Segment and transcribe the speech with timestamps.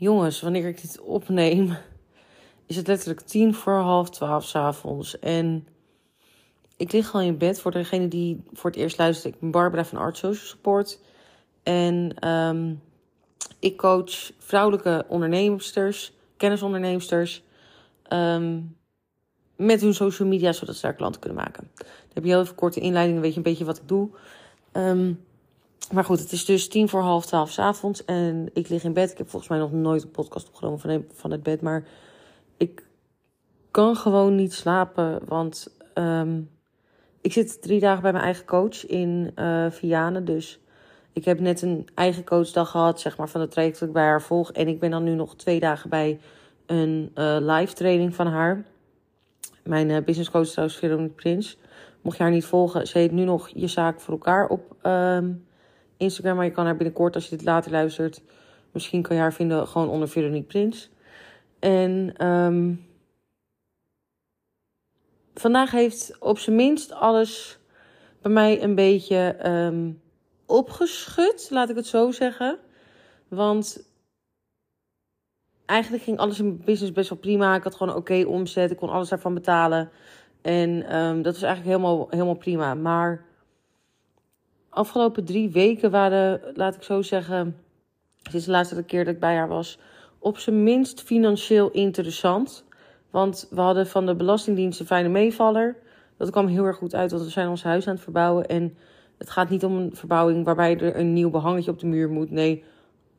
[0.00, 1.76] Jongens, wanneer ik dit opneem,
[2.66, 5.18] is het letterlijk tien voor half twaalf s'avonds.
[5.18, 5.66] En
[6.76, 7.60] ik lig al in bed.
[7.60, 10.98] Voor degene die voor het eerst luistert, ik ben Barbara van Art Social Support.
[11.62, 12.74] En ehm,
[13.58, 17.42] ik coach vrouwelijke ondernemsters, kennisondernemsters,
[18.02, 18.60] ehm,
[19.56, 21.70] met hun social media, zodat ze daar klanten kunnen maken.
[21.76, 24.08] Dan heb je heel even korte inleiding, weet je een beetje wat ik doe.
[24.72, 25.12] Ehm,
[25.92, 29.10] maar goed, het is dus tien voor half twaalf s'avonds en ik lig in bed.
[29.10, 31.84] Ik heb volgens mij nog nooit een podcast opgenomen van, het bed, maar
[32.56, 32.84] ik
[33.70, 36.50] kan gewoon niet slapen, want um,
[37.20, 40.60] ik zit drie dagen bij mijn eigen coach in uh, Vianen, dus
[41.12, 44.04] ik heb net een eigen coachdag gehad, zeg maar, van het traject dat ik bij
[44.04, 44.52] haar volg.
[44.52, 46.20] En ik ben dan nu nog twee dagen bij
[46.66, 48.64] een uh, live training van haar.
[49.64, 51.58] Mijn uh, business coach trouwens, Veronique Prins.
[52.00, 55.46] Mocht je haar niet volgen, ze heet nu nog Je Zaak voor elkaar op um,
[56.00, 56.36] Instagram.
[56.36, 58.22] Maar je kan haar binnenkort, als je dit later luistert,
[58.72, 60.90] misschien kan je haar vinden gewoon onder Veronique Prins.
[61.58, 62.86] En um,
[65.34, 67.58] vandaag heeft op zijn minst alles
[68.22, 70.00] bij mij een beetje um,
[70.46, 72.58] opgeschud, laat ik het zo zeggen.
[73.28, 73.88] Want
[75.66, 77.56] eigenlijk ging alles in mijn business best wel prima.
[77.56, 79.90] Ik had gewoon oké omzet, ik kon alles daarvan betalen.
[80.42, 82.74] En um, dat was eigenlijk helemaal, helemaal prima.
[82.74, 83.24] Maar
[84.70, 87.56] afgelopen drie weken waren, laat ik zo zeggen,
[88.30, 89.78] sinds de laatste keer dat ik bij haar was,
[90.18, 92.64] op zijn minst financieel interessant.
[93.10, 95.76] Want we hadden van de Belastingdienst een fijne meevaller.
[96.16, 98.46] Dat kwam heel erg goed uit, want we zijn ons huis aan het verbouwen.
[98.46, 98.76] En
[99.18, 102.30] het gaat niet om een verbouwing waarbij er een nieuw behangetje op de muur moet.
[102.30, 102.64] Nee,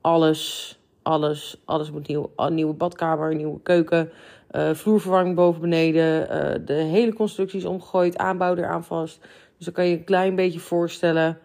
[0.02, 2.32] alles, alles, alles moet nieuw.
[2.36, 4.12] Een nieuwe badkamer, een nieuwe keuken,
[4.52, 6.22] uh, vloerverwarming boven beneden.
[6.22, 9.26] Uh, de hele constructie is omgegooid, aanbouw eraan vast.
[9.62, 11.38] Dus dan kan je een klein beetje voorstellen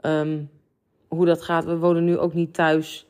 [0.00, 0.50] um,
[1.08, 1.64] hoe dat gaat.
[1.64, 3.08] We wonen nu ook niet thuis,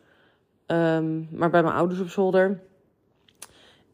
[0.67, 2.61] um, maar bij mijn ouders op zolder.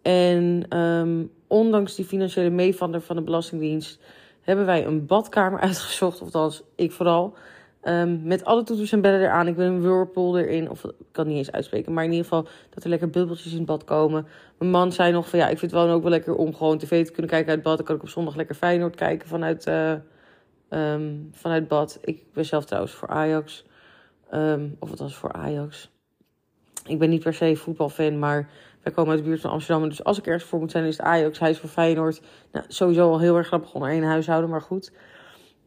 [0.03, 4.01] En um, ondanks die financiële meevaller van de Belastingdienst
[4.41, 6.21] hebben wij een badkamer uitgezocht.
[6.21, 7.35] Of althans, ik vooral.
[8.23, 9.47] Met alle toeters en bellen eraan.
[9.47, 10.71] Ik wil een whirlpool erin.
[10.71, 11.93] Of ik kan niet eens uitspreken.
[11.93, 14.27] Maar in ieder geval dat er lekker bubbeltjes in het bad komen.
[14.59, 16.79] Mijn man zei nog van ja, ik vind het wel ook wel lekker om gewoon
[16.79, 17.77] tv te kunnen kijken uit bad.
[17.77, 19.93] Dan kan ik op zondag lekker Feyenoord kijken vanuit, uh,
[20.71, 21.99] um, vanuit bad.
[22.03, 23.65] Ik ben zelf trouwens voor Ajax.
[24.35, 25.91] Um, of het was voor Ajax.
[26.87, 28.51] Ik ben niet per se voetbalfan, maar
[28.83, 29.89] wij komen uit de buurt van Amsterdam.
[29.89, 31.39] Dus als ik ergens voor moet zijn, is het Ajax.
[31.39, 32.23] Hij is voor Feyenoord.
[32.53, 34.93] Nou, sowieso al heel erg grappig onder één huishouden, maar goed.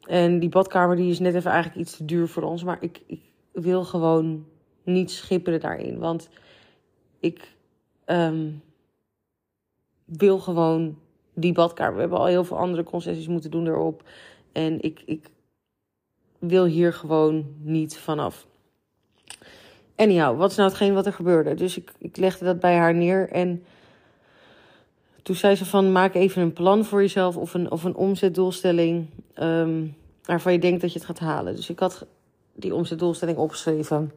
[0.08, 2.64] En die badkamer die is net even eigenlijk iets te duur voor ons.
[2.64, 4.46] Maar ik, ik wil gewoon
[4.84, 6.00] niet schipperen daarin.
[6.00, 6.30] Want
[7.20, 7.56] ik
[8.06, 8.62] um,
[10.06, 10.98] wil gewoon
[11.34, 11.94] die badkamer.
[11.94, 14.04] We hebben al heel veel andere concessies moeten doen erop.
[14.52, 15.30] En ik, ik
[16.40, 18.48] wil hier gewoon niet vanaf.
[19.96, 21.54] Anyhow, wat is nou hetgeen wat er gebeurde?
[21.54, 23.64] Dus ik, ik legde dat bij haar neer en
[25.24, 29.08] toen zei ze van maak even een plan voor jezelf of een, of een omzetdoelstelling
[29.40, 31.56] um, waarvan je denkt dat je het gaat halen.
[31.56, 32.06] Dus ik had
[32.54, 34.12] die omzetdoelstelling opgeschreven.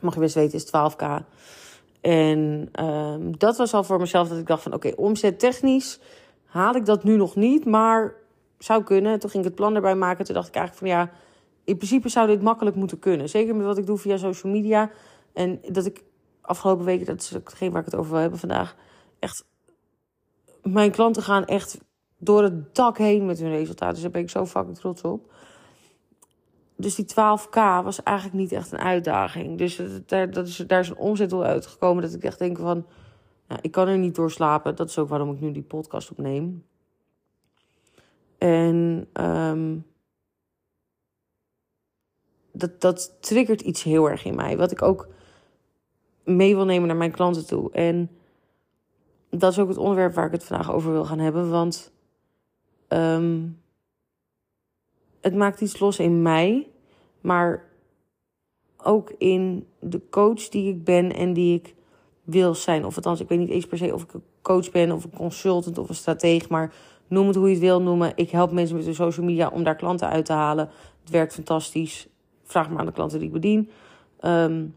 [0.00, 1.24] Mag je best weten, is 12k.
[2.00, 5.98] En um, dat was al voor mezelf dat ik dacht van oké, okay, omzet technisch
[6.44, 8.14] haal ik dat nu nog niet, maar
[8.58, 9.18] zou kunnen.
[9.18, 10.24] Toen ging ik het plan erbij maken.
[10.24, 11.10] Toen dacht ik eigenlijk van ja,
[11.64, 13.28] in principe zou dit makkelijk moeten kunnen.
[13.28, 14.90] Zeker met wat ik doe via social media.
[15.32, 16.04] En dat ik
[16.40, 18.76] afgelopen weken, dat is hetgeen waar ik het over wil hebben vandaag,
[19.18, 19.44] echt.
[20.62, 21.78] Mijn klanten gaan echt
[22.18, 23.94] door het dak heen met hun resultaten.
[23.94, 25.32] Dus daar ben ik zo fucking trots op.
[26.76, 29.58] Dus die 12k was eigenlijk niet echt een uitdaging.
[29.58, 32.86] Dus daar, dat is, daar is een omzetdoel uitgekomen dat ik echt denk van...
[33.48, 34.76] Nou, ik kan er niet door slapen.
[34.76, 36.64] Dat is ook waarom ik nu die podcast opneem.
[38.38, 39.86] En um,
[42.52, 44.56] dat, dat triggert iets heel erg in mij.
[44.56, 45.08] Wat ik ook
[46.24, 47.72] mee wil nemen naar mijn klanten toe.
[47.72, 48.10] En
[49.30, 51.50] dat is ook het onderwerp waar ik het vandaag over wil gaan hebben.
[51.50, 51.92] Want
[52.88, 53.60] um,
[55.20, 56.68] het maakt iets los in mij.
[57.20, 57.66] Maar
[58.76, 61.74] ook in de coach die ik ben en die ik
[62.22, 62.84] wil zijn.
[62.84, 65.16] Of althans, ik weet niet eens per se of ik een coach ben of een
[65.16, 66.46] consultant of een stratege.
[66.48, 66.74] Maar
[67.08, 68.12] noem het hoe je het wil noemen.
[68.14, 70.70] Ik help mensen met hun social media om daar klanten uit te halen.
[71.00, 72.08] Het werkt fantastisch
[72.44, 73.70] vraag maar aan de klanten die ik bedien.
[74.20, 74.74] Um,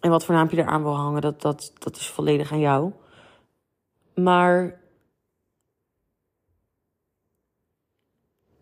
[0.00, 2.92] en wat voor naampje eraan wil hangen, dat, dat, dat is volledig aan jou.
[4.14, 4.80] Maar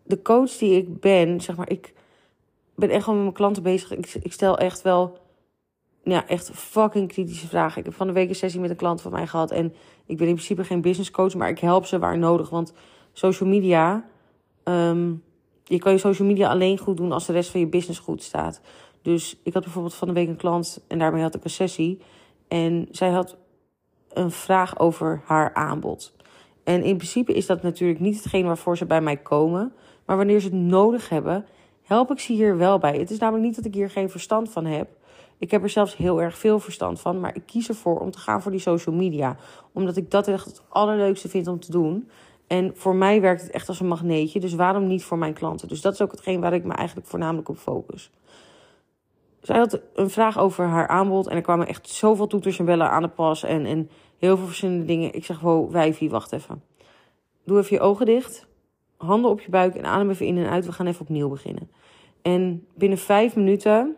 [0.03, 1.93] de coach die ik ben, zeg maar, ik
[2.75, 3.91] ben echt gewoon met mijn klanten bezig.
[3.91, 5.19] Ik, ik stel echt wel,
[6.13, 7.79] ja, echt fucking kritische vragen.
[7.79, 9.51] Ik heb van de week een sessie met een klant van mij gehad.
[9.51, 9.73] En
[10.05, 12.49] ik ben in principe geen business coach, maar ik help ze waar nodig.
[12.49, 12.73] Want
[13.13, 14.05] social media,
[14.63, 15.23] um,
[15.63, 18.23] je kan je social media alleen goed doen als de rest van je business goed
[18.23, 18.61] staat.
[19.01, 22.01] Dus ik had bijvoorbeeld van de week een klant en daarmee had ik een sessie.
[22.47, 23.37] En zij had
[24.13, 26.15] een vraag over haar aanbod.
[26.63, 29.73] En in principe is dat natuurlijk niet hetgeen waarvoor ze bij mij komen.
[30.05, 31.45] Maar wanneer ze het nodig hebben,
[31.83, 32.97] help ik ze hier wel bij.
[32.97, 34.89] Het is namelijk niet dat ik hier geen verstand van heb.
[35.37, 37.19] Ik heb er zelfs heel erg veel verstand van.
[37.19, 39.37] Maar ik kies ervoor om te gaan voor die social media.
[39.73, 42.09] Omdat ik dat echt het allerleukste vind om te doen.
[42.47, 44.39] En voor mij werkt het echt als een magneetje.
[44.39, 45.67] Dus waarom niet voor mijn klanten?
[45.67, 48.11] Dus dat is ook hetgeen waar ik me eigenlijk voornamelijk op focus.
[49.41, 51.27] Zij had een vraag over haar aanbod.
[51.27, 53.43] En er kwamen echt zoveel toeters en bellen aan de pas.
[53.43, 55.13] En, en heel veel verschillende dingen.
[55.13, 56.63] Ik zeg, wow, wijfie, wacht even.
[57.43, 58.47] Doe even je ogen dicht.
[58.97, 60.65] Handen op je buik en adem even in en uit.
[60.65, 61.69] We gaan even opnieuw beginnen.
[62.21, 63.95] En binnen vijf minuten,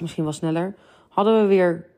[0.00, 0.74] misschien wel sneller,
[1.08, 1.88] hadden we weer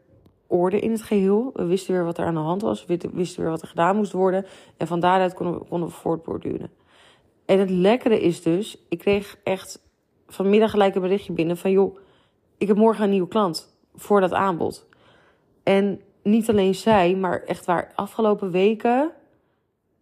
[0.46, 1.50] orde in het geheel.
[1.54, 2.84] We wisten weer wat er aan de hand was.
[2.84, 4.46] We wisten weer wat er gedaan moest worden.
[4.76, 6.70] En van daaruit konden we, konden we voortborduren.
[7.44, 9.82] En het lekkere is dus, ik kreeg echt
[10.26, 11.70] vanmiddag gelijk een berichtje binnen van...
[11.70, 11.96] joh,
[12.58, 14.86] ik heb morgen een nieuwe klant voor dat aanbod.
[15.62, 19.10] En niet alleen zij, maar echt waar afgelopen weken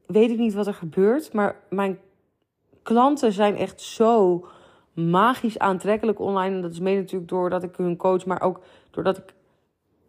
[0.06, 1.32] weet ik niet wat er gebeurt.
[1.32, 1.98] Maar mijn
[2.82, 4.44] klanten zijn echt zo
[5.08, 6.54] magisch aantrekkelijk online.
[6.54, 8.60] En dat is mede natuurlijk doordat ik hun coach, maar ook
[8.90, 9.34] doordat ik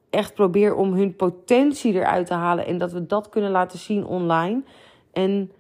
[0.10, 2.66] echt probeer om hun potentie eruit te halen.
[2.66, 4.62] En dat we dat kunnen laten zien online.
[5.14, 5.52] En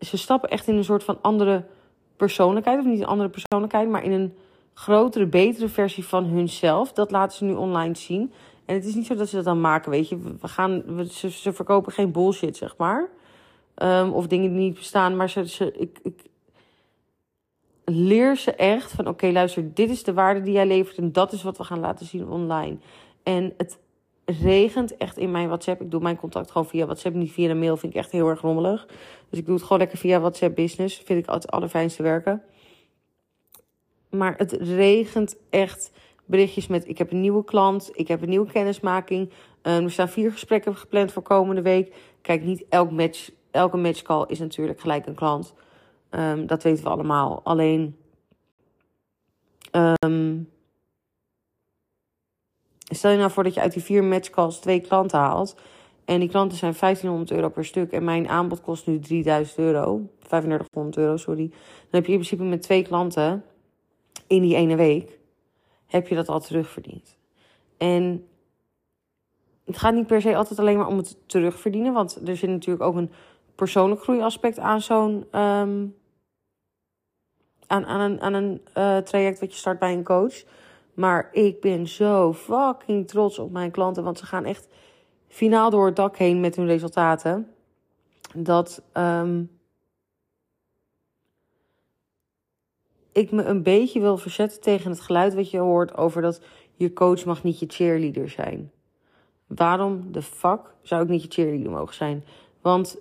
[0.00, 1.64] ze stappen echt in een soort van andere
[2.16, 2.78] persoonlijkheid.
[2.78, 4.34] Of niet een andere persoonlijkheid, maar in een
[4.74, 6.92] grotere, betere versie van hunzelf.
[6.92, 8.32] Dat laten ze nu online zien.
[8.64, 10.18] En het is niet zo dat ze dat dan maken, weet je.
[10.40, 13.08] We gaan, ze, verkopen geen bullshit, zeg maar.
[13.82, 15.16] Um, of dingen die niet bestaan.
[15.16, 16.22] Maar ze, ze, ik, ik
[17.88, 19.08] leer ze echt van...
[19.08, 20.96] Oké, luister, dit is de waarde die jij levert...
[20.96, 22.76] en dat is wat we gaan laten zien online.
[23.22, 23.78] En het
[24.24, 25.80] regent echt in mijn WhatsApp.
[25.80, 27.76] Ik doe mijn contact gewoon via WhatsApp, niet via de mail.
[27.76, 28.86] Vind ik echt heel erg rommelig.
[29.30, 30.96] Dus ik doe het gewoon lekker via WhatsApp Business.
[30.96, 32.42] Vind ik altijd het allerfijnste werken.
[34.10, 35.92] Maar het regent echt
[36.24, 39.30] berichtjes met: ik heb een nieuwe klant, ik heb een nieuwe kennismaking.
[39.62, 41.94] Um, er staan vier gesprekken gepland voor komende week.
[42.22, 45.54] Kijk, niet elk match, elke matchcall is natuurlijk gelijk een klant.
[46.10, 47.40] Um, dat weten we allemaal.
[47.44, 47.96] Alleen.
[50.04, 50.50] Um,
[52.84, 55.56] stel je nou voor dat je uit die vier matchcalls twee klanten haalt.
[56.04, 57.92] En die klanten zijn 1500 euro per stuk.
[57.92, 60.10] En mijn aanbod kost nu 3000 euro.
[60.18, 61.48] 3500 euro, sorry.
[61.48, 61.58] Dan
[61.90, 63.44] heb je in principe met twee klanten
[64.26, 65.18] in die ene week
[65.88, 67.16] heb je dat al terugverdiend.
[67.76, 68.26] En
[69.64, 72.84] het gaat niet per se altijd alleen maar om het terugverdienen, want er zit natuurlijk
[72.84, 73.10] ook een
[73.54, 75.96] persoonlijk groeiaspect aan zo'n um,
[77.68, 80.44] aan, een, een uh, traject wat je start bij een coach.
[80.94, 84.68] Maar ik ben zo fucking trots op mijn klanten, want ze gaan echt
[85.28, 87.48] finaal door het dak heen met hun resultaten.
[88.34, 89.50] Dat um,
[93.12, 96.40] ik me een beetje wil verzetten tegen het geluid wat je hoort over dat
[96.74, 98.72] je coach mag niet je cheerleader zijn.
[99.46, 102.24] Waarom de fuck zou ik niet je cheerleader mogen zijn?
[102.60, 103.00] Want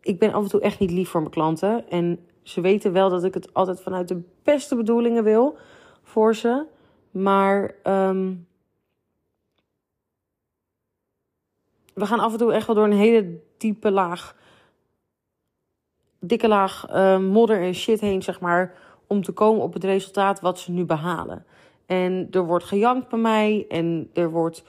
[0.00, 1.88] ik ben af en toe echt niet lief voor mijn klanten.
[1.90, 5.56] En ze weten wel dat ik het altijd vanuit de beste bedoelingen wil
[6.02, 6.64] voor ze.
[7.10, 8.46] Maar um,
[11.94, 14.36] we gaan af en toe echt wel door een hele diepe laag,
[16.20, 18.74] dikke laag uh, modder en shit heen, zeg maar
[19.06, 21.44] om te komen op het resultaat wat ze nu behalen.
[21.86, 24.64] En er wordt gejankt bij mij en er wordt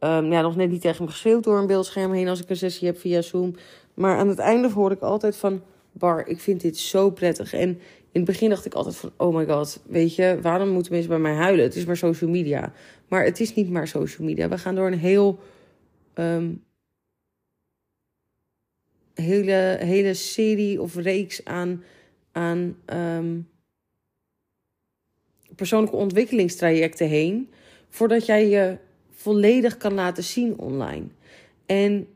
[0.00, 2.56] um, ja, nog net niet tegen me geschreeuwd door een beeldscherm heen als ik een
[2.56, 3.54] sessie heb via Zoom.
[3.94, 7.52] Maar aan het einde hoor ik altijd van, Bar, ik vind dit zo prettig.
[7.52, 7.68] En
[8.12, 11.10] in het begin dacht ik altijd van, oh my god, weet je, waarom moeten mensen
[11.10, 11.64] bij mij huilen?
[11.64, 12.72] Het is maar social media.
[13.08, 14.48] Maar het is niet maar social media.
[14.48, 15.38] We gaan door een heel,
[16.14, 16.64] um,
[19.14, 21.84] hele, hele serie of reeks aan,
[22.32, 23.48] aan um,
[25.56, 27.50] persoonlijke ontwikkelingstrajecten heen.
[27.88, 28.78] Voordat jij je
[29.10, 31.06] volledig kan laten zien online.
[31.66, 32.08] En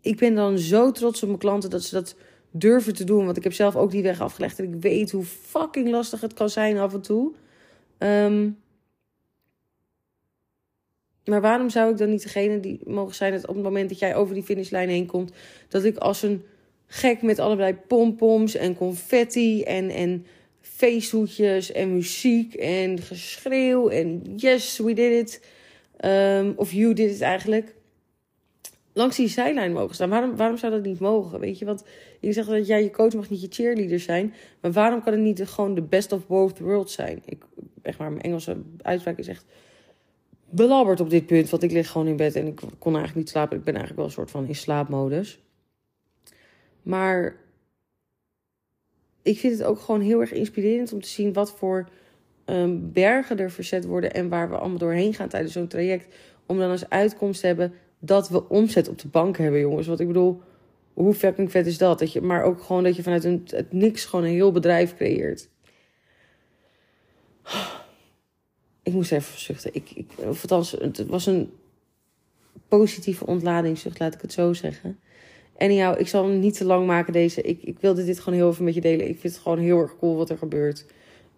[0.00, 2.16] ik ben dan zo trots op mijn klanten dat ze dat
[2.52, 3.24] durven te doen.
[3.24, 4.58] Want ik heb zelf ook die weg afgelegd.
[4.58, 7.32] En ik weet hoe fucking lastig het kan zijn af en toe.
[7.98, 8.60] Um,
[11.24, 13.98] maar waarom zou ik dan niet degene die mogen zijn dat op het moment dat
[13.98, 15.32] jij over die finishlijn heen komt,
[15.68, 16.42] dat ik als een
[16.86, 20.26] gek met allerlei pompoms en confetti en, en
[20.60, 25.40] feesthoedjes en muziek en geschreeuw en yes, we did it.
[26.04, 27.74] Um, of you did it eigenlijk.
[28.92, 30.08] Langs die zijlijn mogen staan.
[30.08, 31.40] Waarom, waarom zou dat niet mogen?
[31.40, 31.84] Weet je, want
[32.20, 34.34] je zegt dat jij je coach mag niet je cheerleader zijn.
[34.60, 37.22] Maar waarom kan het niet gewoon de best of both worlds zijn?
[37.24, 37.42] Ik,
[37.82, 39.44] echt maar, mijn Engelse uitspraak is echt
[40.50, 41.50] belabberd op dit punt.
[41.50, 43.58] Want ik lig gewoon in bed en ik kon eigenlijk niet slapen.
[43.58, 45.40] Ik ben eigenlijk wel een soort van in slaapmodus.
[46.82, 47.36] Maar
[49.22, 51.88] ik vind het ook gewoon heel erg inspirerend om te zien wat voor
[52.46, 56.14] um, bergen er verzet worden en waar we allemaal doorheen gaan tijdens zo'n traject.
[56.46, 57.72] Om dan als uitkomst te hebben
[58.04, 59.86] dat we omzet op de bank hebben, jongens.
[59.86, 60.40] Want ik bedoel,
[60.92, 61.98] hoe fucking vet is dat?
[61.98, 65.48] dat je, maar ook gewoon dat je vanuit het niks gewoon een heel bedrijf creëert.
[68.82, 69.74] Ik moest even zuchten.
[69.74, 71.52] Ik, ik, het was een
[72.68, 74.98] positieve ontladingszucht, laat ik het zo zeggen.
[75.58, 77.42] Anyhow, ik zal hem niet te lang maken deze.
[77.42, 79.08] Ik, ik wilde dit gewoon heel even met je delen.
[79.08, 80.86] Ik vind het gewoon heel erg cool wat er gebeurt.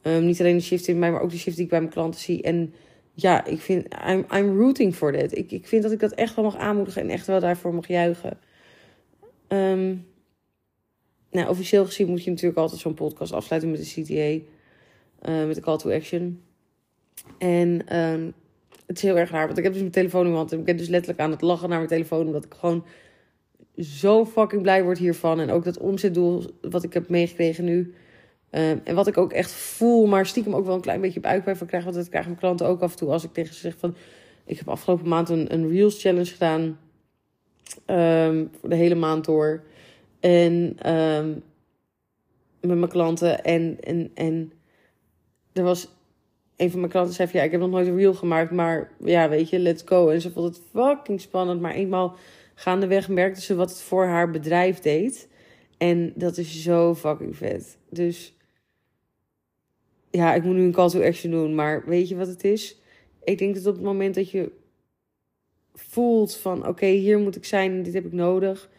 [0.03, 1.93] Um, niet alleen de shift in mij, maar ook de shift die ik bij mijn
[1.93, 2.43] klanten zie.
[2.43, 2.75] En
[3.15, 5.37] ja, ik vind, I'm, I'm rooting for that.
[5.37, 7.89] Ik, ik vind dat ik dat echt wel mag aanmoedigen en echt wel daarvoor mag
[7.89, 8.39] juichen.
[9.49, 10.07] Um,
[11.31, 14.45] nou, officieel gezien moet je natuurlijk altijd zo'n podcast afsluiten met de CTA.
[15.31, 16.43] Uh, met de call to action.
[17.39, 18.33] En um,
[18.87, 20.53] het is heel erg raar, want ik heb dus mijn telefoon in mijn hand.
[20.53, 22.27] En ik ben dus letterlijk aan het lachen naar mijn telefoon.
[22.27, 22.85] Omdat ik gewoon
[23.79, 25.41] zo fucking blij word hiervan.
[25.41, 27.95] En ook dat omzetdoel wat ik heb meegekregen nu.
[28.57, 31.57] Um, en wat ik ook echt voel, maar stiekem ook wel een klein beetje buikpijn
[31.57, 31.85] van krijg.
[31.85, 33.95] Want dat krijgen mijn klanten ook af en toe als ik tegen ze zeg van...
[34.47, 36.79] Ik heb afgelopen maand een, een Reels Challenge gedaan.
[37.87, 39.63] Um, voor de hele maand door.
[40.21, 41.43] En um,
[42.61, 43.45] met mijn klanten.
[43.45, 44.53] En, en, en
[45.53, 45.89] er was
[46.57, 49.29] een van mijn klanten zei ja, ik heb nog nooit een reel gemaakt, maar ja,
[49.29, 50.09] weet je, let's go.
[50.09, 52.17] En ze vond het fucking spannend, maar eenmaal
[52.55, 55.29] gaandeweg merkte ze wat het voor haar bedrijf deed.
[55.79, 57.79] En dat is zo fucking vet.
[57.91, 58.34] Dus
[60.17, 62.79] ja, ik moet nu een call to action doen, maar weet je wat het is?
[63.25, 64.53] Ik denk dat op het moment dat je
[65.75, 68.71] voelt van oké, hier moet ik zijn dit heb ik nodig,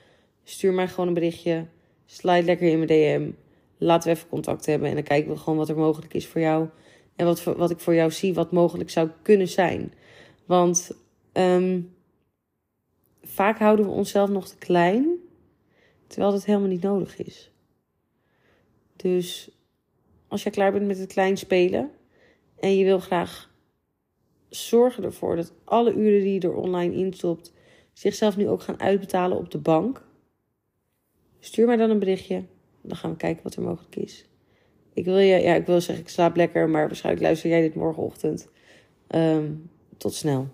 [0.43, 1.65] stuur mij gewoon een berichtje.
[2.05, 3.31] Slide lekker in mijn DM.
[3.77, 6.41] Laten we even contact hebben en dan kijken we gewoon wat er mogelijk is voor
[6.41, 6.67] jou.
[7.15, 9.93] En wat, wat ik voor jou zie, wat mogelijk zou kunnen zijn.
[10.45, 10.91] Want
[11.33, 11.93] um,
[13.21, 15.07] vaak houden we onszelf nog te klein,
[16.07, 17.51] terwijl dat helemaal niet nodig is.
[18.95, 19.49] Dus
[20.27, 21.91] als je klaar bent met het klein spelen
[22.59, 23.53] en je wil graag
[24.49, 27.53] zorgen ervoor dat alle uren die je er online instopt
[27.93, 30.07] zichzelf nu ook gaan uitbetalen op de bank,
[31.39, 32.43] stuur mij dan een berichtje.
[32.81, 34.25] Dan gaan we kijken wat er mogelijk is.
[34.93, 37.75] Ik wil je, ja, ik wil zeggen, ik slaap lekker, maar waarschijnlijk luister jij dit
[37.75, 38.49] morgenochtend.
[39.07, 40.47] Um, tot snel.